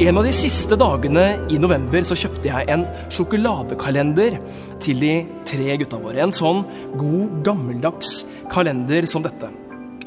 En 0.00 0.16
av 0.16 0.24
de 0.24 0.30
siste 0.32 0.78
dagene 0.80 1.22
i 1.52 1.58
november 1.60 2.06
så 2.08 2.16
kjøpte 2.16 2.48
jeg 2.48 2.64
en 2.72 2.86
sjokoladekalender 3.12 4.38
til 4.80 5.02
de 5.02 5.10
tre 5.44 5.74
gutta 5.82 5.98
våre. 6.00 6.22
En 6.24 6.32
sånn 6.32 6.62
god, 6.96 7.34
gammeldags 7.44 8.22
kalender 8.48 9.04
som 9.04 9.20
dette. 9.26 9.50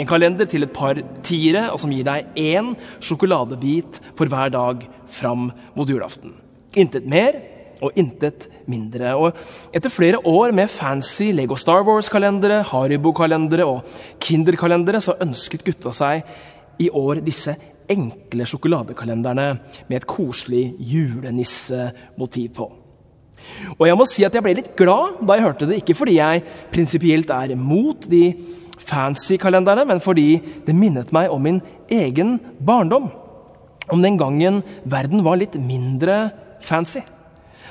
En 0.01 0.09
kalender 0.09 0.49
til 0.49 0.65
et 0.65 0.73
par 0.73 0.97
tiere, 1.21 1.67
og 1.69 1.77
som 1.83 1.93
gir 1.93 2.07
deg 2.07 2.39
én 2.41 2.71
sjokoladebit 3.05 3.99
for 4.17 4.33
hver 4.33 4.49
dag 4.55 4.81
fram 5.13 5.51
mot 5.77 5.93
julaften. 5.93 6.33
Intet 6.73 7.05
mer 7.05 7.37
og 7.85 7.93
intet 7.93 8.47
mindre. 8.65 9.13
Og 9.13 9.77
etter 9.77 9.93
flere 9.93 10.23
år 10.25 10.55
med 10.57 10.73
fancy 10.73 11.29
Lego 11.37 11.53
Star 11.53 11.85
Wars-kalendere, 11.85 12.63
Haribo-kalendere 12.71 13.69
og 13.69 13.85
Kinder-kalendere, 14.17 15.03
så 15.05 15.19
ønsket 15.21 15.67
gutta 15.69 15.93
seg 15.93 16.25
i 16.81 16.89
år 16.89 17.21
disse 17.21 17.53
enkle 17.91 18.47
sjokoladekalenderne 18.49 19.47
med 19.89 19.97
et 19.97 20.07
koselig 20.09 20.73
julenissemotiv 20.79 22.53
på. 22.57 22.69
Og 23.77 23.87
jeg 23.87 23.97
må 23.99 24.05
si 24.07 24.23
at 24.25 24.35
jeg 24.35 24.43
ble 24.45 24.55
litt 24.57 24.73
glad 24.79 25.19
da 25.25 25.37
jeg 25.37 25.45
hørte 25.45 25.67
det, 25.69 25.81
ikke 25.81 25.97
fordi 25.97 26.19
jeg 26.19 26.43
prinsipielt 26.73 27.33
er 27.33 27.55
mot 27.59 28.07
de 28.09 28.23
fancy 28.83 29.37
kalenderne, 29.41 29.85
men 29.87 30.01
fordi 30.03 30.37
det 30.65 30.75
minnet 30.75 31.11
meg 31.15 31.31
om 31.31 31.43
min 31.43 31.59
egen 31.91 32.37
barndom. 32.63 33.09
Om 33.91 34.03
den 34.03 34.17
gangen 34.19 34.61
verden 34.87 35.23
var 35.25 35.39
litt 35.39 35.57
mindre 35.59 36.31
fancy. 36.63 37.03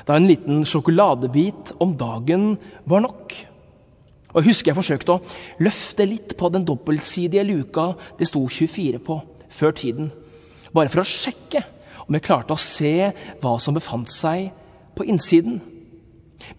Da 0.05 0.17
en 0.17 0.27
liten 0.27 0.61
sjokoladebit 0.67 1.73
om 1.81 1.95
dagen 1.97 2.53
var 2.89 3.03
nok. 3.05 3.33
Og 4.33 4.41
Jeg 4.41 4.49
husker 4.49 4.71
jeg 4.71 4.79
forsøkte 4.79 5.13
å 5.13 5.21
løfte 5.61 6.05
litt 6.09 6.33
på 6.37 6.49
den 6.53 6.65
dobbeltsidige 6.65 7.45
luka 7.45 7.91
det 8.17 8.27
sto 8.29 8.41
24 8.41 9.01
på 9.05 9.19
før 9.53 9.75
tiden. 9.77 10.11
Bare 10.73 10.91
for 10.91 11.03
å 11.03 11.07
sjekke 11.07 11.63
om 12.07 12.17
jeg 12.17 12.25
klarte 12.25 12.55
å 12.55 12.61
se 12.61 13.11
hva 13.41 13.53
som 13.61 13.77
befant 13.77 14.09
seg 14.11 14.49
på 14.97 15.05
innsiden. 15.07 15.61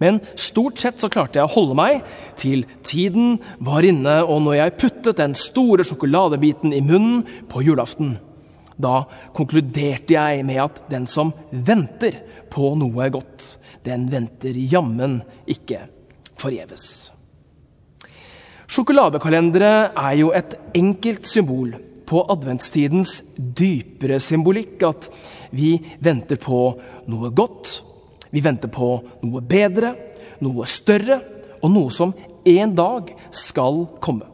Men 0.01 0.21
stort 0.41 0.81
sett 0.81 1.03
så 1.03 1.11
klarte 1.13 1.39
jeg 1.39 1.49
å 1.49 1.55
holde 1.55 1.77
meg 1.77 2.05
til 2.41 2.65
tiden 2.87 3.37
var 3.63 3.85
inne, 3.85 4.23
og 4.25 4.45
når 4.47 4.59
jeg 4.59 4.77
puttet 4.81 5.21
den 5.21 5.35
store 5.39 5.85
sjokoladebiten 5.87 6.73
i 6.73 6.83
munnen 6.85 7.25
på 7.51 7.65
julaften, 7.67 8.17
da 8.81 9.05
konkluderte 9.37 10.17
jeg 10.17 10.47
med 10.47 10.63
at 10.65 10.81
den 10.91 11.05
som 11.11 11.31
venter 11.53 12.17
på 12.51 12.73
noe 12.79 13.11
godt, 13.13 13.59
den 13.87 14.09
venter 14.11 14.57
jammen 14.57 15.21
ikke 15.47 15.85
forgjeves. 16.41 16.87
Sjokoladekalendere 18.65 19.93
er 19.93 20.15
jo 20.19 20.33
et 20.35 20.57
enkelt 20.75 21.29
symbol 21.29 21.77
på 22.07 22.23
adventstidens 22.33 23.21
dypere 23.37 24.21
symbolikk. 24.23 24.77
At 24.87 25.09
vi 25.55 25.77
venter 26.05 26.41
på 26.41 26.61
noe 27.11 27.31
godt, 27.35 27.79
vi 28.35 28.43
venter 28.45 28.73
på 28.73 28.91
noe 29.23 29.43
bedre, 29.45 29.95
noe 30.45 30.67
større, 30.69 31.21
og 31.65 31.73
noe 31.73 31.93
som 31.95 32.13
en 32.45 32.73
dag 32.77 33.11
skal 33.33 33.87
komme. 34.05 34.29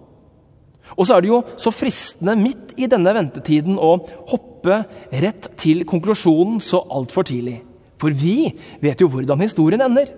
Og 0.99 1.07
så 1.07 1.17
er 1.17 1.23
det 1.23 1.31
jo 1.31 1.43
så 1.61 1.71
fristende 1.71 2.35
midt 2.39 2.73
i 2.81 2.89
denne 2.91 3.13
ventetiden 3.15 3.77
å 3.79 3.93
hoppe 4.33 4.81
rett 5.23 5.53
til 5.61 5.85
konklusjonen 5.89 6.59
så 6.65 6.83
altfor 6.91 7.29
tidlig. 7.29 7.61
For 8.01 8.15
vi 8.17 8.51
vet 8.83 9.03
jo 9.03 9.11
hvordan 9.13 9.45
historien 9.45 9.85
ender. 9.85 10.11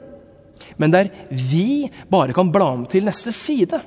Men 0.78 0.94
der 0.94 1.10
vi 1.28 1.90
bare 2.10 2.34
kan 2.36 2.52
bla 2.54 2.70
om 2.72 2.86
til 2.88 3.04
neste 3.04 3.34
side. 3.34 3.80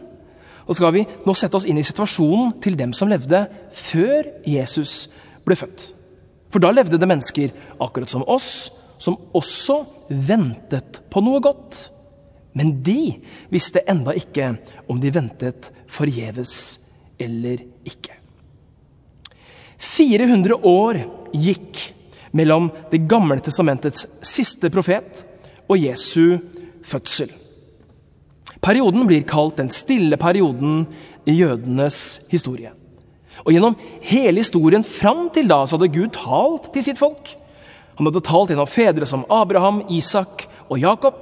Og 0.65 0.77
skal 0.77 0.93
vi 0.95 1.03
nå 1.05 1.35
sette 1.37 1.57
oss 1.59 1.67
inn 1.69 1.77
i 1.77 1.85
situasjonen 1.85 2.55
til 2.63 2.77
dem 2.79 2.93
som 2.97 3.09
levde 3.11 3.45
før 3.75 4.31
Jesus 4.49 5.05
ble 5.45 5.57
født. 5.59 5.91
For 6.49 6.63
da 6.63 6.71
levde 6.73 6.97
det 6.97 7.09
mennesker 7.09 7.53
akkurat 7.83 8.09
som 8.09 8.25
oss, 8.31 8.71
som 8.97 9.17
også 9.35 9.81
ventet 10.09 11.01
på 11.11 11.21
noe 11.25 11.41
godt. 11.43 11.89
Men 12.55 12.77
de 12.85 13.17
visste 13.51 13.83
enda 13.91 14.15
ikke 14.15 14.53
om 14.89 15.01
de 15.03 15.11
ventet 15.13 15.69
forgjeves 15.91 16.53
eller 17.19 17.61
ikke. 17.87 18.15
400 19.77 20.55
år 20.65 21.01
gikk 21.35 21.81
mellom 22.35 22.69
Det 22.91 23.05
gamle 23.07 23.37
testamentets 23.39 24.07
siste 24.25 24.71
profet 24.71 25.21
og 25.69 25.79
Jesu 25.79 26.37
fødsel. 26.83 27.29
Perioden 28.65 29.05
blir 29.05 29.21
kalt 29.29 29.59
den 29.59 29.69
stille 29.69 30.17
perioden 30.17 30.87
i 31.29 31.35
jødenes 31.37 32.21
historie. 32.31 32.71
Og 33.43 33.51
Gjennom 33.53 33.75
hele 34.07 34.41
historien 34.41 34.85
fram 34.85 35.27
til 35.33 35.49
da 35.51 35.59
så 35.65 35.77
hadde 35.77 35.93
Gud 35.93 36.15
talt 36.15 36.71
til 36.73 36.85
sitt 36.87 36.97
folk. 36.97 37.29
Han 37.99 38.09
hadde 38.09 38.23
talt 38.25 38.49
gjennom 38.51 38.69
fedre 38.69 39.05
som 39.07 39.25
Abraham, 39.29 39.83
Isak 39.93 40.47
og 40.65 40.79
Jakob. 40.81 41.21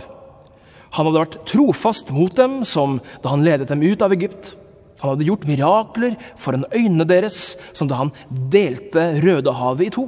Han 0.95 1.09
hadde 1.09 1.19
vært 1.19 1.39
trofast 1.49 2.13
mot 2.15 2.33
dem 2.37 2.61
som 2.67 2.99
da 3.23 3.33
han 3.33 3.43
ledet 3.43 3.67
dem 3.73 3.83
ut 3.83 4.05
av 4.05 4.15
Egypt. 4.15 4.53
Han 5.01 5.13
hadde 5.13 5.27
gjort 5.27 5.47
mirakler 5.49 6.15
foran 6.39 6.63
øynene 6.71 7.07
deres, 7.09 7.57
som 7.75 7.89
da 7.91 7.99
han 7.99 8.13
delte 8.29 9.17
Rødehavet 9.19 9.89
i 9.89 9.93
to. 9.97 10.07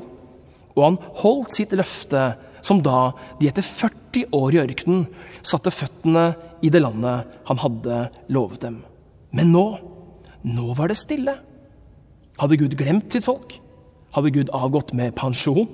Og 0.76 0.84
han 0.86 1.00
holdt 1.20 1.56
sitt 1.58 1.76
løfte 1.76 2.30
som 2.66 2.82
da 2.84 3.12
de 3.40 3.50
etter 3.50 3.66
40 3.66 4.32
år 4.36 4.56
i 4.56 4.62
ørkenen 4.64 5.06
satte 5.46 5.74
føttene 5.74 6.32
i 6.66 6.72
det 6.74 6.82
landet 6.82 7.36
han 7.50 7.62
hadde 7.62 8.00
lovet 8.34 8.64
dem. 8.66 8.80
Men 9.36 9.52
nå, 9.54 9.66
nå 10.48 10.74
var 10.78 10.90
det 10.90 10.98
stille. 11.00 11.36
Hadde 12.40 12.60
Gud 12.60 12.76
glemt 12.80 13.14
sitt 13.14 13.28
folk? 13.28 13.58
Hadde 14.16 14.34
Gud 14.34 14.52
avgått 14.56 14.96
med 14.98 15.16
pensjon? 15.18 15.70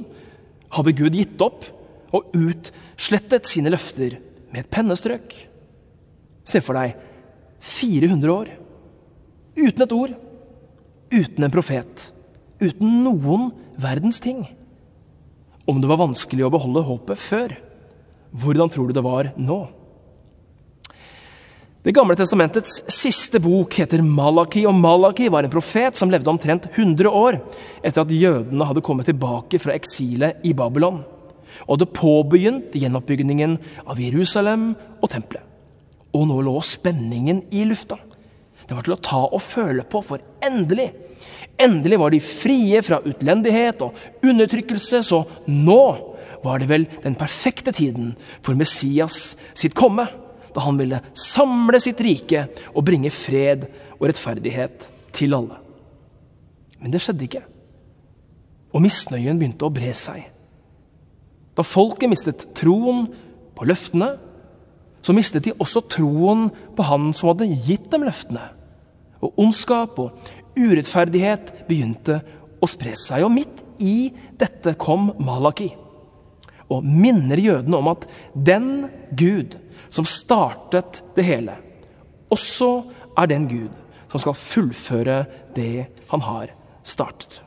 Hadde 0.76 0.96
Gud 0.98 1.16
gitt 1.18 1.42
opp 1.44 1.68
og 2.12 2.34
utslettet 2.36 3.48
sine 3.48 3.72
løfter 3.72 4.18
med 4.52 4.66
et 4.66 4.72
pennestrøk? 4.74 5.36
Se 6.44 6.60
for 6.64 6.76
deg 6.76 6.98
400 7.62 8.34
år 8.34 8.52
uten 9.62 9.84
et 9.86 9.94
ord, 9.94 10.16
uten 11.12 11.46
en 11.46 11.54
profet, 11.54 12.08
uten 12.64 13.02
noen 13.06 13.52
verdens 13.82 14.22
ting. 14.24 14.44
Om 15.72 15.80
det 15.80 15.88
var 15.88 16.02
vanskelig 16.02 16.44
å 16.44 16.52
beholde 16.52 16.84
håpet 16.84 17.20
før, 17.22 17.54
hvordan 18.36 18.72
tror 18.72 18.90
du 18.90 18.98
det 18.98 19.04
var 19.06 19.30
nå? 19.40 19.62
Det 21.82 21.94
gamle 21.96 22.14
testamentets 22.20 22.82
siste 22.94 23.40
bok 23.42 23.74
heter 23.80 24.04
Malaki, 24.06 24.66
og 24.70 24.76
Malaki 24.78 25.30
var 25.34 25.48
en 25.48 25.54
profet 25.54 25.96
som 25.98 26.12
levde 26.12 26.30
omtrent 26.30 26.68
100 26.76 27.08
år 27.08 27.40
etter 27.82 28.04
at 28.04 28.12
jødene 28.14 28.68
hadde 28.68 28.84
kommet 28.86 29.08
tilbake 29.10 29.62
fra 29.64 29.74
eksilet 29.74 30.44
i 30.46 30.52
Babylon 30.58 31.00
og 31.64 31.72
hadde 31.72 31.90
påbegynt 31.96 32.76
gjenoppbyggingen 32.78 33.56
av 33.88 34.00
Jerusalem 34.04 34.74
og 35.00 35.10
tempelet. 35.14 35.48
Og 36.12 36.28
nå 36.28 36.42
lå 36.44 36.58
spenningen 36.68 37.46
i 37.56 37.64
lufta. 37.70 37.96
Det 38.68 38.76
var 38.76 38.86
til 38.86 38.98
å 38.98 39.02
ta 39.04 39.24
og 39.24 39.42
føle 39.44 39.88
på, 39.88 40.04
for 40.04 40.22
endelig 40.44 40.92
Endelig 41.62 42.00
var 42.02 42.14
de 42.14 42.22
frie 42.24 42.82
fra 42.86 43.02
utlendighet 43.06 43.84
og 43.86 44.26
undertrykkelse, 44.26 45.04
så 45.06 45.22
nå 45.48 45.84
var 46.42 46.62
det 46.62 46.70
vel 46.72 46.88
den 47.04 47.18
perfekte 47.20 47.74
tiden 47.76 48.16
for 48.42 48.58
Messias 48.58 49.36
sitt 49.54 49.78
komme, 49.78 50.08
da 50.52 50.64
han 50.66 50.80
ville 50.80 51.00
samle 51.16 51.80
sitt 51.80 52.02
rike 52.04 52.48
og 52.74 52.84
bringe 52.88 53.12
fred 53.14 53.68
og 54.00 54.08
rettferdighet 54.10 54.90
til 55.16 55.38
alle. 55.38 55.60
Men 56.82 56.94
det 56.94 57.04
skjedde 57.04 57.28
ikke. 57.28 57.44
Og 58.72 58.84
misnøyen 58.84 59.38
begynte 59.40 59.68
å 59.68 59.74
bre 59.74 59.94
seg. 59.96 60.26
Da 61.56 61.64
folket 61.68 62.10
mistet 62.10 62.48
troen 62.58 63.06
på 63.56 63.68
løftene, 63.68 64.16
så 65.02 65.14
mistet 65.18 65.48
de 65.48 65.56
også 65.58 65.82
troen 65.90 66.50
på 66.78 66.86
Han 66.86 67.10
som 67.18 67.32
hadde 67.32 67.50
gitt 67.66 67.90
dem 67.92 68.06
løftene. 68.06 68.44
Og 69.22 69.38
ondskap 69.42 69.98
og 70.02 70.18
urettferdighet 70.58 71.68
begynte 71.68 72.20
å 72.62 72.70
spre 72.70 72.94
seg. 73.00 73.26
Og 73.26 73.34
midt 73.34 73.64
i 73.82 74.12
dette 74.40 74.76
kom 74.80 75.12
Malaki 75.24 75.72
og 76.72 76.86
minner 76.88 77.40
jødene 77.42 77.80
om 77.82 77.90
at 77.92 78.06
den 78.32 78.88
Gud 79.18 79.58
som 79.92 80.08
startet 80.08 81.02
det 81.18 81.26
hele, 81.28 81.58
også 82.32 82.70
er 83.20 83.28
den 83.28 83.48
Gud 83.52 83.74
som 84.12 84.22
skal 84.24 84.38
fullføre 84.38 85.18
det 85.56 85.88
han 86.12 86.24
har 86.24 86.54
startet. 86.88 87.42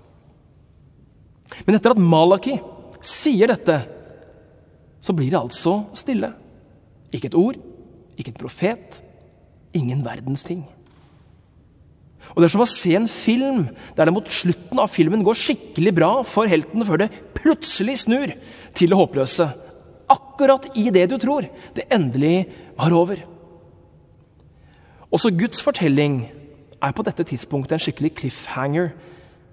Men 1.65 1.79
etter 1.79 1.95
at 1.95 2.01
Malaki 2.01 2.59
sier 3.05 3.49
dette, 3.53 3.79
så 5.05 5.13
blir 5.17 5.31
det 5.33 5.41
altså 5.41 5.83
stille. 5.97 6.33
Ikke 7.13 7.29
et 7.31 7.39
ord, 7.39 7.59
ikke 8.17 8.33
et 8.33 8.41
profet, 8.41 9.01
ingen 9.77 10.05
verdens 10.05 10.45
ting. 10.47 10.65
Og 12.33 12.41
Det 12.41 12.49
er 12.49 12.55
som 12.55 12.65
å 12.65 12.71
se 12.71 12.95
en 12.97 13.11
film 13.11 13.67
der 13.97 14.09
det 14.09 14.15
mot 14.15 14.31
slutten 14.33 14.81
av 14.81 14.91
filmen 14.91 15.23
går 15.27 15.39
skikkelig 15.39 15.93
bra 15.95 16.11
for 16.27 16.51
heltene, 16.51 16.87
før 16.87 17.05
det 17.05 17.13
plutselig 17.37 18.01
snur 18.07 18.33
til 18.75 18.91
det 18.91 18.99
håpløse. 18.99 19.47
Akkurat 20.11 20.67
i 20.79 20.89
det 20.95 21.07
du 21.13 21.19
tror 21.21 21.47
det 21.77 21.87
endelig 21.93 22.49
var 22.79 22.97
over. 22.97 23.23
Også 25.15 25.31
Guds 25.31 25.63
fortelling 25.63 26.25
er 26.83 26.95
på 26.97 27.05
dette 27.07 27.25
tidspunktet 27.29 27.77
en 27.77 27.85
skikkelig 27.85 28.15
cliffhanger, 28.19 28.91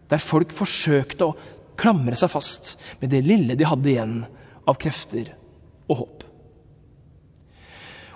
der 0.09 0.23
folk 0.23 0.51
forsøkte 0.55 1.29
å 1.29 1.35
klamre 1.79 2.17
seg 2.19 2.31
fast 2.33 2.73
med 3.01 3.13
det 3.13 3.21
lille 3.25 3.55
de 3.57 3.67
hadde 3.67 3.93
igjen 3.93 4.17
av 4.67 4.79
krefter 4.81 5.31
og 5.87 6.01
håp. 6.01 6.25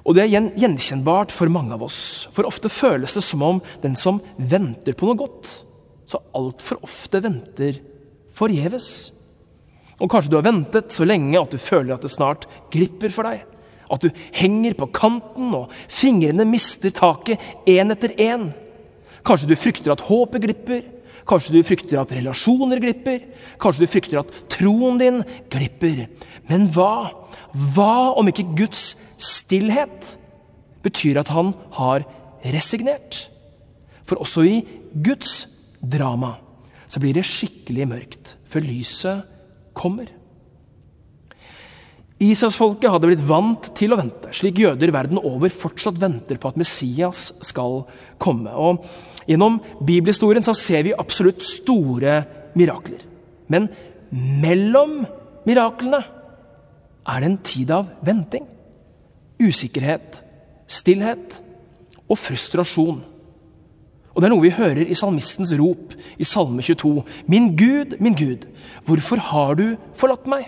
Og 0.05 0.13
det 0.13 0.25
er 0.25 0.51
gjenkjennbart 0.61 1.33
for 1.33 1.49
mange 1.49 1.73
av 1.73 1.83
oss, 1.85 2.27
for 2.33 2.45
ofte 2.45 2.69
føles 2.69 3.15
det 3.17 3.23
som 3.25 3.41
om 3.45 3.61
den 3.81 3.97
som 3.97 4.21
venter 4.37 4.93
på 4.93 5.09
noe 5.09 5.17
godt, 5.17 5.49
så 6.05 6.21
altfor 6.37 6.83
ofte 6.85 7.21
venter 7.25 7.79
forgjeves. 8.37 8.89
Og 9.97 10.11
kanskje 10.11 10.33
du 10.33 10.37
har 10.37 10.45
ventet 10.45 10.93
så 10.93 11.07
lenge 11.07 11.39
at 11.39 11.53
du 11.53 11.57
føler 11.61 11.95
at 11.95 12.05
det 12.05 12.13
snart 12.13 12.45
glipper 12.73 13.13
for 13.13 13.25
deg. 13.25 13.41
At 13.89 14.05
du 14.05 14.09
henger 14.35 14.75
på 14.77 14.89
kanten, 14.93 15.53
og 15.57 15.73
fingrene 15.89 16.45
mister 16.49 16.93
taket 16.93 17.41
én 17.69 17.93
etter 17.93 18.13
én. 18.21 18.49
Kanskje 19.25 19.49
du 19.49 19.57
frykter 19.57 19.93
at 19.93 20.05
håpet 20.05 20.43
glipper. 20.45 20.83
Kanskje 21.25 21.55
du 21.55 21.65
frykter 21.65 21.99
at 22.01 22.13
relasjoner 22.13 22.81
glipper. 22.83 23.23
Kanskje 23.61 23.85
du 23.85 23.91
frykter 23.91 24.21
at 24.21 24.33
troen 24.53 24.99
din 25.01 25.21
glipper. 25.51 26.05
Men 26.49 26.69
hva? 26.75 27.11
Hva 27.75 28.13
om 28.19 28.29
ikke 28.29 28.51
Guds 28.57 28.93
stillhet 29.21 30.15
betyr 30.85 31.21
at 31.21 31.31
han 31.33 31.53
har 31.79 32.05
resignert? 32.53 33.25
For 34.05 34.21
også 34.21 34.45
i 34.45 34.59
Guds 34.93 35.45
drama 35.81 36.35
så 36.85 37.01
blir 37.01 37.15
det 37.17 37.25
skikkelig 37.25 37.87
mørkt 37.89 38.35
før 38.51 38.67
lyset 38.67 39.25
kommer. 39.75 40.11
Israelsfolket 42.21 42.87
hadde 42.93 43.09
blitt 43.09 43.25
vant 43.27 43.67
til 43.75 43.91
å 43.91 43.97
vente, 43.99 44.29
slik 44.31 44.61
jøder 44.63 44.93
verden 44.95 45.19
over 45.19 45.51
fortsatt 45.51 45.97
venter 45.99 46.39
på 46.39 46.47
at 46.47 46.59
Messias 46.61 47.27
skal 47.43 47.81
komme. 48.23 48.53
Og 48.55 48.85
Gjennom 49.29 49.59
bibelhistorien 49.81 50.45
så 50.45 50.53
ser 50.57 50.85
vi 50.85 50.93
absolutt 50.97 51.43
store 51.45 52.19
mirakler. 52.57 53.01
Men 53.51 53.69
mellom 54.11 55.01
miraklene 55.47 56.01
er 57.05 57.21
det 57.21 57.29
en 57.29 57.41
tid 57.45 57.73
av 57.73 57.89
venting. 58.05 58.45
Usikkerhet, 59.41 60.21
stillhet 60.67 61.39
og 62.05 62.17
frustrasjon. 62.21 63.03
Og 64.15 64.21
Det 64.21 64.29
er 64.29 64.31
noe 64.31 64.45
vi 64.45 64.55
hører 64.55 64.87
i 64.87 64.95
salmistens 64.95 65.51
rop 65.59 65.91
i 66.15 66.23
Salme 66.23 66.63
22. 66.63 67.03
Min 67.27 67.49
Gud, 67.59 67.97
min 67.99 68.15
Gud, 68.15 68.45
hvorfor 68.87 69.19
har 69.19 69.57
du 69.59 69.75
forlatt 69.99 70.29
meg? 70.31 70.47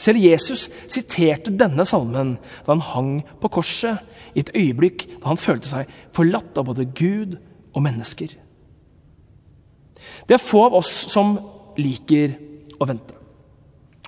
Selv 0.00 0.22
Jesus 0.22 0.68
siterte 0.88 1.52
denne 1.52 1.84
salmen 1.88 2.36
da 2.64 2.72
han 2.72 2.84
hang 2.92 3.12
på 3.42 3.50
korset, 3.58 4.00
i 4.32 4.44
et 4.44 4.52
øyeblikk 4.54 5.06
da 5.18 5.32
han 5.32 5.40
følte 5.40 5.68
seg 5.68 5.90
forlatt 6.16 6.56
av 6.60 6.68
både 6.70 6.86
Gud 6.96 7.36
og 7.74 7.82
mennesker. 7.84 8.32
Det 10.28 10.36
er 10.36 10.42
få 10.42 10.68
av 10.68 10.78
oss 10.80 10.92
som 11.12 11.34
liker 11.80 12.36
å 12.80 12.86
vente. 12.88 13.16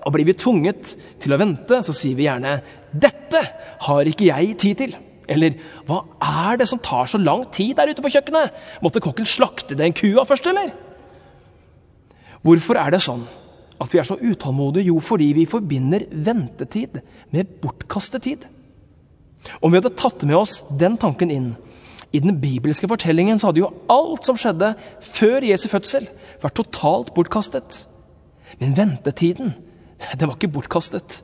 Og 0.02 0.14
blir 0.14 0.26
vi 0.26 0.34
tvunget 0.38 0.94
til 1.22 1.34
å 1.34 1.38
vente, 1.38 1.82
så 1.84 1.94
sier 1.94 2.16
vi 2.18 2.26
gjerne 2.26 2.60
'Dette 2.90 3.42
har 3.86 4.08
ikke 4.08 4.30
jeg 4.30 4.58
tid 4.58 4.76
til'. 4.78 4.96
Eller 5.28 5.54
'Hva 5.86 6.04
er 6.20 6.56
det 6.56 6.68
som 6.68 6.78
tar 6.78 7.06
så 7.06 7.18
lang 7.18 7.44
tid 7.52 7.76
der 7.76 7.90
ute 7.90 8.02
på 8.02 8.10
kjøkkenet?' 8.10 8.50
'Måtte 8.82 9.00
kokken 9.00 9.26
slakte 9.26 9.76
den 9.76 9.92
kua 9.92 10.24
først, 10.24 10.46
eller?' 10.46 10.72
Hvorfor 12.42 12.74
er 12.74 12.90
det 12.90 13.02
sånn 13.02 13.26
at 13.82 13.93
vi 13.94 14.00
er 14.00 14.06
så 14.08 14.19
utålmodige? 14.20 14.88
Jo, 14.90 14.99
fordi 15.02 15.32
vi 15.37 15.49
forbinder 15.49 16.06
ventetid 16.11 17.00
med 17.34 17.58
bortkastet 17.62 18.26
tid. 18.26 18.46
Om 19.61 19.73
vi 19.73 19.81
hadde 19.81 19.94
tatt 19.99 20.25
med 20.29 20.38
oss 20.38 20.61
den 20.79 20.96
tanken 21.00 21.32
inn 21.32 21.52
i 22.12 22.20
den 22.20 22.37
bibelske 22.40 22.88
fortellingen, 22.90 23.40
så 23.40 23.49
hadde 23.49 23.62
jo 23.62 23.73
alt 23.90 24.26
som 24.29 24.38
skjedde 24.38 24.75
før 25.02 25.44
Jesu 25.49 25.67
fødsel, 25.73 26.06
vært 26.43 26.58
totalt 26.61 27.12
bortkastet. 27.17 27.87
Men 28.61 28.76
ventetiden 28.76 29.55
det 30.19 30.26
var 30.26 30.37
ikke 30.37 30.52
bortkastet. 30.52 31.23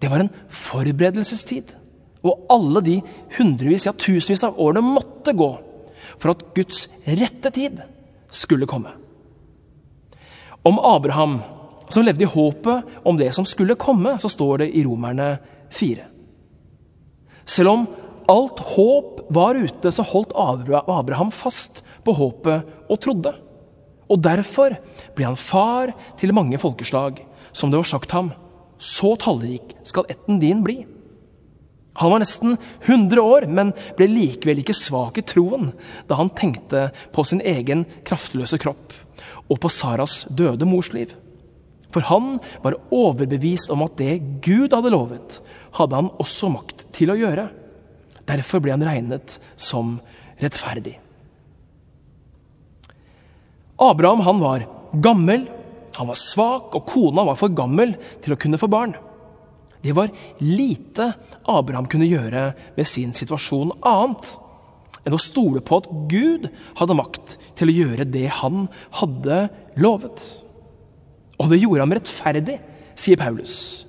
Det 0.00 0.10
var 0.10 0.24
en 0.24 0.32
forberedelsestid. 0.48 1.74
Og 2.24 2.46
alle 2.52 2.80
de 2.84 2.98
hundrevis, 3.36 3.86
ja 3.86 3.92
tusenvis 3.92 4.46
av 4.46 4.58
årene 4.60 4.84
måtte 4.84 5.34
gå 5.36 5.50
for 6.18 6.32
at 6.32 6.44
Guds 6.56 6.86
rette 7.04 7.52
tid 7.54 7.82
skulle 8.32 8.68
komme. 8.68 8.94
Om 10.64 10.80
Abraham, 10.80 11.42
som 11.94 12.04
levde 12.06 12.26
i 12.26 12.30
håpet 12.30 13.06
om 13.06 13.18
det 13.18 13.30
som 13.36 13.46
skulle 13.48 13.78
komme, 13.80 14.16
så 14.20 14.30
står 14.30 14.64
det 14.64 14.72
i 14.74 14.84
Romerne 14.86 15.36
4. 15.74 16.08
Selv 17.44 17.72
om 17.74 17.86
alt 18.30 18.60
håp 18.74 19.26
var 19.34 19.58
ute, 19.58 19.92
så 19.92 20.04
holdt 20.06 20.32
Abraham 20.36 21.32
fast 21.34 21.82
på 22.04 22.14
håpet 22.16 22.64
og 22.88 23.00
trodde. 23.04 23.34
Og 24.08 24.20
derfor 24.20 24.76
ble 25.16 25.28
han 25.28 25.38
far 25.38 25.92
til 26.20 26.34
mange 26.36 26.60
folkeslag 26.60 27.22
som 27.54 27.70
det 27.70 27.80
var 27.80 27.88
sagt 27.88 28.12
ham, 28.16 28.32
så 28.80 29.14
tallrik 29.20 29.76
skal 29.86 30.08
etten 30.12 30.40
din 30.42 30.64
bli. 30.64 30.82
Han 32.02 32.10
var 32.10 32.24
nesten 32.24 32.56
100 32.82 33.22
år, 33.22 33.46
men 33.46 33.70
ble 33.94 34.08
likevel 34.10 34.64
ikke 34.64 34.74
svak 34.74 35.20
i 35.20 35.26
troen 35.26 35.70
da 36.08 36.18
han 36.18 36.32
tenkte 36.34 36.88
på 37.14 37.22
sin 37.26 37.42
egen 37.44 37.84
kraftløse 38.06 38.58
kropp 38.58 38.96
og 39.46 39.60
på 39.62 39.70
Saras 39.70 40.24
døde 40.26 40.66
mors 40.66 40.90
liv. 40.96 41.12
For 41.94 42.06
han 42.10 42.38
var 42.64 42.78
overbevist 42.94 43.70
om 43.70 43.84
at 43.86 43.96
det 44.00 44.18
Gud 44.42 44.74
hadde 44.74 44.92
lovet, 44.94 45.38
hadde 45.78 46.00
han 46.00 46.12
også 46.18 46.50
makt 46.50 46.88
til 46.96 47.12
å 47.14 47.18
gjøre. 47.18 47.48
Derfor 48.26 48.62
ble 48.64 48.74
han 48.74 48.86
regnet 48.86 49.38
som 49.54 49.98
rettferdig. 50.42 50.96
Abraham 53.84 54.22
han 54.26 54.42
var 54.42 54.66
gammel 55.02 55.46
han 55.94 56.08
var 56.10 56.18
svak, 56.18 56.74
og 56.74 56.86
kona 56.90 57.22
var 57.22 57.38
for 57.38 57.54
gammel 57.54 57.94
til 58.22 58.34
å 58.34 58.38
kunne 58.40 58.58
få 58.58 58.66
barn. 58.70 58.96
Det 59.84 59.92
var 59.94 60.10
lite 60.40 61.12
Abraham 61.50 61.86
kunne 61.90 62.08
gjøre 62.08 62.48
med 62.74 62.88
sin 62.88 63.12
situasjon 63.14 63.74
annet 63.84 64.32
enn 65.04 65.14
å 65.14 65.20
stole 65.20 65.60
på 65.60 65.82
at 65.82 65.90
Gud 66.08 66.48
hadde 66.80 66.96
makt 66.96 67.36
til 67.58 67.70
å 67.70 67.76
gjøre 67.76 68.06
det 68.08 68.26
han 68.40 68.64
hadde 68.98 69.42
lovet. 69.76 70.24
Og 71.38 71.50
det 71.50 71.60
gjorde 71.62 71.82
ham 71.82 71.94
rettferdig, 71.96 72.58
sier 72.98 73.18
Paulus. 73.18 73.84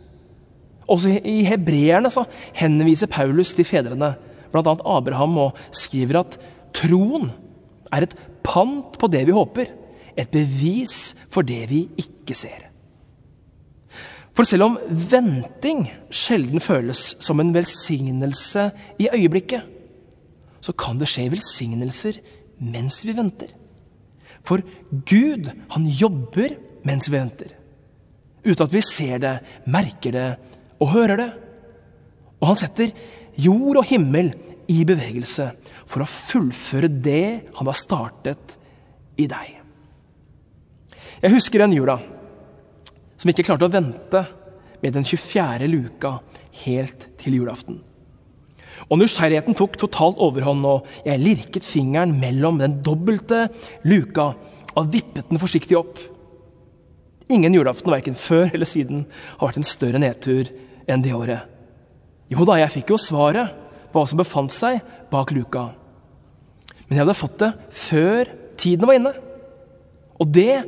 Også 0.90 1.16
i 1.26 1.40
hebreerne 1.48 2.12
så 2.14 2.26
henviser 2.58 3.10
Paulus 3.12 3.54
til 3.58 3.68
fedrene, 3.68 4.14
bl.a. 4.54 4.76
Abraham, 4.98 5.38
og 5.48 5.58
skriver 5.74 6.22
at 6.22 6.38
troen 6.76 7.32
er 7.94 8.06
et 8.06 8.16
pant 8.46 8.98
på 9.00 9.10
det 9.12 9.26
vi 9.28 9.36
håper 9.36 9.72
et 10.16 10.32
bevis 10.32 11.16
for 11.32 11.46
det 11.46 11.66
vi 11.70 11.86
ikke 12.00 12.38
ser. 12.38 12.70
For 14.36 14.48
selv 14.48 14.68
om 14.68 14.78
venting 14.90 15.86
sjelden 16.12 16.60
føles 16.60 17.14
som 17.24 17.40
en 17.40 17.54
velsignelse 17.56 18.70
i 19.00 19.08
øyeblikket, 19.14 19.64
så 20.60 20.74
kan 20.76 21.00
det 21.00 21.08
skje 21.08 21.30
velsignelser 21.32 22.20
mens 22.60 23.04
vi 23.06 23.16
venter. 23.16 23.52
For 24.46 24.62
Gud, 24.92 25.48
han 25.72 25.86
jobber 25.88 26.58
mens 26.86 27.10
vi 27.10 27.18
venter. 27.18 27.54
Uten 28.46 28.68
at 28.68 28.74
vi 28.74 28.84
ser 28.86 29.22
det, 29.24 29.36
merker 29.66 30.14
det 30.14 30.30
og 30.80 30.92
hører 30.94 31.22
det. 31.22 31.30
Og 32.42 32.52
han 32.52 32.60
setter 32.60 32.94
jord 33.42 33.82
og 33.82 33.88
himmel 33.90 34.32
i 34.72 34.84
bevegelse 34.88 35.50
for 35.86 36.04
å 36.04 36.10
fullføre 36.10 36.90
det 36.90 37.52
han 37.58 37.70
har 37.70 37.78
startet 37.78 38.58
i 39.22 39.28
deg. 39.30 39.56
Jeg 41.24 41.34
husker 41.34 41.64
den 41.64 41.76
jula 41.78 41.98
som 43.16 43.32
ikke 43.32 43.46
klarte 43.48 43.68
å 43.68 43.74
vente 43.74 44.22
med 44.84 44.94
den 44.94 45.06
24. 45.08 45.66
luka 45.72 46.18
helt 46.66 47.08
til 47.18 47.40
julaften. 47.40 47.80
Og 48.92 49.00
Nysgjerrigheten 49.00 49.56
tok 49.58 49.78
totalt 49.80 50.20
overhånd, 50.22 50.66
og 50.68 51.08
jeg 51.08 51.22
lirket 51.22 51.66
fingeren 51.66 52.14
mellom 52.20 52.60
den 52.62 52.82
dobbelte 52.86 53.48
luka 53.88 54.34
og 54.76 54.92
vippet 54.94 55.32
den 55.32 55.42
forsiktig 55.42 55.80
opp. 55.80 55.98
Ingen 57.32 57.56
julaften, 57.58 57.92
verken 57.92 58.18
før 58.18 58.52
eller 58.54 58.70
siden, 58.70 59.06
har 59.40 59.50
vært 59.50 59.62
en 59.62 59.68
større 59.68 60.02
nedtur 60.02 60.52
enn 60.86 61.02
det 61.02 61.14
året. 61.18 61.48
Jo 62.30 62.46
da, 62.46 62.60
jeg 62.62 62.74
fikk 62.80 62.94
jo 62.94 63.02
svaret 63.02 63.54
på 63.92 63.98
hva 63.98 64.10
som 64.10 64.20
befant 64.20 64.54
seg 64.54 64.82
bak 65.12 65.34
luka. 65.34 65.70
Men 66.86 66.98
jeg 66.98 67.04
hadde 67.06 67.18
fått 67.18 67.40
det 67.42 67.52
før 67.74 68.30
tiden 68.62 68.90
var 68.90 69.00
inne. 69.00 69.14
Og 70.22 70.30
det 70.30 70.64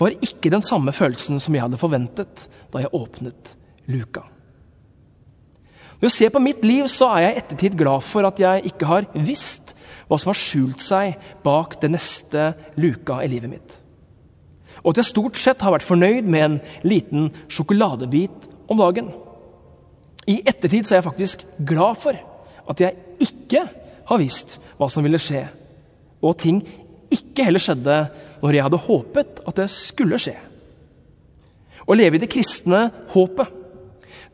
var 0.00 0.16
ikke 0.24 0.52
den 0.52 0.64
samme 0.64 0.92
følelsen 0.96 1.40
som 1.42 1.54
jeg 1.54 1.66
hadde 1.66 1.80
forventet 1.80 2.46
da 2.72 2.84
jeg 2.84 2.94
åpnet 2.96 3.54
luka. 3.90 4.24
Når 6.00 6.08
jeg 6.08 6.16
ser 6.16 6.32
på 6.32 6.40
mitt 6.40 6.64
liv, 6.64 6.86
så 6.88 7.10
er 7.12 7.26
jeg 7.26 7.34
i 7.34 7.40
ettertid 7.42 7.76
glad 7.76 8.04
for 8.06 8.24
at 8.24 8.40
jeg 8.40 8.72
ikke 8.72 8.88
har 8.88 9.08
visst 9.12 9.74
hva 10.08 10.16
som 10.16 10.32
har 10.32 10.40
skjult 10.40 10.80
seg 10.80 11.18
bak 11.44 11.76
den 11.82 11.92
neste 11.92 12.54
luka 12.80 13.20
i 13.20 13.28
livet 13.28 13.52
mitt. 13.52 13.76
Og 14.82 14.92
at 14.92 15.00
jeg 15.00 15.10
stort 15.10 15.38
sett 15.38 15.62
har 15.64 15.74
vært 15.74 15.86
fornøyd 15.86 16.28
med 16.28 16.44
en 16.44 16.58
liten 16.86 17.28
sjokoladebit 17.52 18.48
om 18.70 18.80
dagen. 18.80 19.10
I 20.30 20.40
ettertid 20.46 20.86
så 20.86 20.94
er 20.94 21.00
jeg 21.00 21.08
faktisk 21.08 21.44
glad 21.66 21.98
for 22.00 22.16
at 22.70 22.80
jeg 22.80 22.96
ikke 23.20 23.64
har 24.10 24.20
visst 24.20 24.58
hva 24.78 24.88
som 24.90 25.04
ville 25.06 25.20
skje, 25.20 25.42
og 26.20 26.32
at 26.32 26.42
ting 26.44 26.60
ikke 27.10 27.46
heller 27.46 27.62
skjedde 27.62 27.96
når 28.40 28.56
jeg 28.56 28.66
hadde 28.66 28.84
håpet 28.86 29.42
at 29.48 29.58
det 29.58 29.66
skulle 29.72 30.20
skje. 30.20 30.36
Å 31.90 31.96
leve 31.96 32.18
i 32.18 32.22
det 32.22 32.30
kristne 32.30 32.86
håpet, 33.10 33.56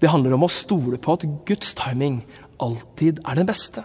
det 0.01 0.11
handler 0.13 0.35
om 0.37 0.45
å 0.45 0.53
stole 0.53 0.99
på 1.01 1.15
at 1.17 1.25
Guds 1.49 1.73
timing 1.79 2.21
alltid 2.61 3.23
er 3.25 3.39
den 3.39 3.49
beste. 3.49 3.85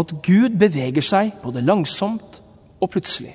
At 0.00 0.14
Gud 0.24 0.56
beveger 0.58 1.04
seg 1.04 1.34
både 1.42 1.62
langsomt 1.64 2.40
og 2.80 2.90
plutselig. 2.94 3.34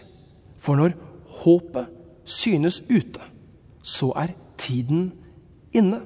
For 0.60 0.80
når 0.80 0.96
håpet 1.44 1.99
synes 2.30 2.82
ute, 2.90 3.24
så 3.82 4.12
er 4.20 4.36
tiden 4.60 5.10
inne. 5.74 6.04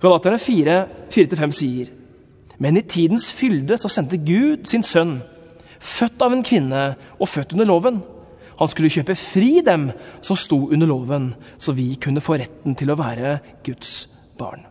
Galaterne 0.00 0.38
4-5 0.38 1.56
sier 1.56 1.90
Men 2.60 2.76
i 2.76 2.84
tidens 2.84 3.30
fylde 3.32 3.78
så 3.80 3.88
sendte 3.88 4.20
Gud 4.20 4.68
sin 4.68 4.84
sønn, 4.84 5.20
født 5.80 6.22
av 6.22 6.34
en 6.36 6.44
kvinne 6.44 6.82
og 7.18 7.30
født 7.32 7.54
under 7.56 7.68
loven 7.68 8.02
han 8.60 8.68
skulle 8.68 8.92
kjøpe 8.92 9.16
fri 9.16 9.62
dem 9.64 9.88
som 10.20 10.36
sto 10.36 10.66
under 10.68 10.88
loven, 10.90 11.30
så 11.56 11.72
vi 11.72 11.94
kunne 11.96 12.20
få 12.20 12.36
retten 12.42 12.74
til 12.76 12.92
å 12.92 12.98
være 13.00 13.38
Guds 13.64 14.04
barn. 14.36 14.66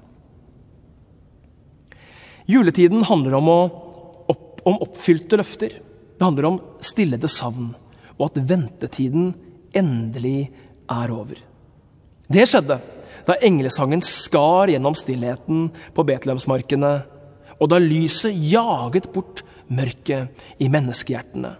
Juletiden 2.49 3.01
handler 3.09 3.39
om, 3.39 3.49
opp, 3.49 4.61
om 4.61 4.77
oppfylte 4.85 5.39
løfter. 5.41 5.73
Det 5.81 6.25
handler 6.25 6.49
om 6.51 6.59
stillede 6.85 7.29
savn, 7.29 7.71
og 8.19 8.27
at 8.27 8.37
ventetiden 8.51 9.31
endelig 9.77 10.49
er 10.89 11.13
over. 11.13 11.39
Det 12.29 12.45
skjedde 12.49 12.79
da 13.27 13.37
englesangen 13.45 14.01
skar 14.05 14.71
gjennom 14.71 14.95
stillheten 14.97 15.69
på 15.93 16.05
Betlehemsmarkene, 16.07 16.93
og 17.59 17.69
da 17.71 17.79
lyset 17.81 18.33
jaget 18.33 19.09
bort 19.13 19.43
mørket 19.69 20.29
i 20.61 20.69
menneskehjertene. 20.71 21.51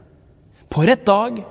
På 0.69 0.85
rett 0.87 1.05
dag 1.05 1.41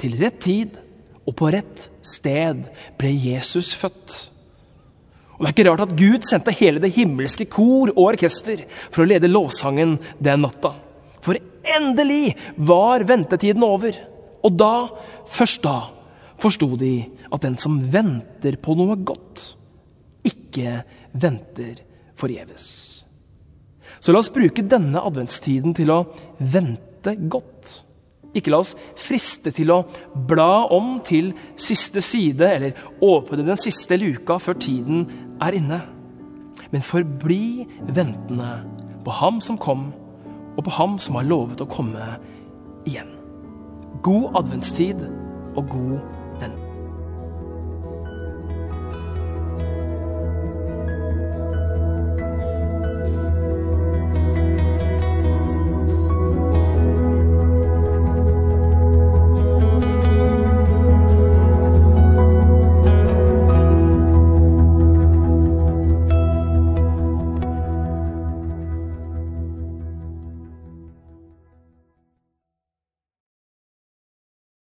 til 0.00 0.16
rett 0.20 0.40
tid 0.44 0.78
og 1.26 1.34
på 1.36 1.50
rett 1.52 1.88
sted 2.04 2.62
ble 3.00 3.10
Jesus 3.10 3.74
født. 3.76 4.16
Og 5.36 5.44
Det 5.44 5.48
er 5.50 5.54
ikke 5.56 5.68
rart 5.68 5.84
at 5.84 5.96
Gud 5.98 6.24
sendte 6.24 6.54
hele 6.56 6.80
det 6.80 6.94
himmelske 6.96 7.44
kor 7.52 7.90
og 7.92 8.12
orkester 8.14 8.62
for 8.70 9.04
å 9.04 9.08
lede 9.10 9.28
lovsangen 9.28 9.98
den 10.22 10.44
natta. 10.46 10.72
For 11.20 11.36
endelig 11.76 12.36
var 12.56 13.04
ventetiden 13.04 13.64
over. 13.66 13.98
Og 14.46 14.54
da, 14.54 14.88
først 15.26 15.64
da, 15.66 15.78
forsto 16.38 16.68
de 16.78 16.94
at 17.32 17.42
den 17.42 17.56
som 17.58 17.80
venter 17.92 18.58
på 18.62 18.76
noe 18.78 18.98
godt, 19.02 19.56
ikke 20.26 20.82
venter 21.16 21.82
forgjeves. 22.18 22.68
Så 24.00 24.12
la 24.12 24.20
oss 24.20 24.32
bruke 24.32 24.64
denne 24.66 25.02
adventstiden 25.02 25.74
til 25.76 25.90
å 25.92 26.02
vente 26.38 27.16
godt. 27.30 27.72
Ikke 28.36 28.52
la 28.52 28.60
oss 28.60 28.74
friste 29.00 29.52
til 29.54 29.72
å 29.72 29.80
bla 30.28 30.66
om 30.74 30.98
til 31.06 31.32
siste 31.56 32.02
side 32.04 32.50
eller 32.58 32.86
åpne 33.02 33.46
den 33.46 33.60
siste 33.60 33.96
luka 34.00 34.36
før 34.42 34.58
tiden 34.60 35.06
er 35.42 35.56
inne. 35.56 35.80
Men 36.72 36.84
forbli 36.84 37.64
ventende 37.80 38.50
på 39.06 39.14
ham 39.22 39.40
som 39.44 39.58
kom, 39.60 39.88
og 40.56 40.64
på 40.66 40.72
ham 40.78 40.96
som 41.00 41.16
har 41.18 41.28
lovet 41.28 41.62
å 41.62 41.70
komme 41.70 42.16
igjen. 42.88 43.15
God 44.06 44.30
adventstid 44.38 44.94
og 45.56 45.64
god 45.70 45.98